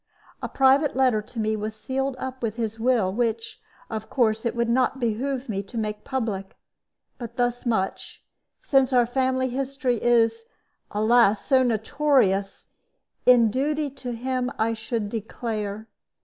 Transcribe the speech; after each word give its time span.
A 0.41 0.49
private 0.49 0.95
letter 0.95 1.21
to 1.21 1.39
me 1.39 1.55
was 1.55 1.75
sealed 1.75 2.15
up 2.17 2.41
with 2.41 2.55
his 2.55 2.79
will, 2.79 3.13
which, 3.13 3.61
of 3.87 4.09
course, 4.09 4.47
it 4.47 4.55
would 4.55 4.67
not 4.67 4.99
behoove 4.99 5.47
me 5.47 5.61
to 5.61 5.77
make 5.77 6.03
public. 6.03 6.57
But 7.19 7.37
thus 7.37 7.67
much 7.67 8.23
since 8.63 8.93
our 8.93 9.05
family 9.05 9.49
history 9.49 10.01
is, 10.01 10.45
alas! 10.89 11.45
so 11.45 11.61
notorious 11.61 12.65
in 13.27 13.51
duty 13.51 13.91
to 13.91 14.13
him 14.13 14.51
I 14.57 14.73
should 14.73 15.07
declare. 15.07 15.87